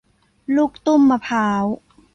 [0.55, 1.63] ลูกตุ้มมะพร้าว